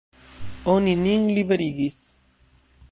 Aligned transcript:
Oni 0.73 0.95
nin 1.03 1.29
liberigis. 1.35 1.99